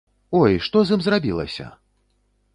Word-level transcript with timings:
Ой, 0.39 0.55
што 0.67 0.81
з 0.87 0.95
ім 0.99 1.05
зрабілася? 1.09 1.69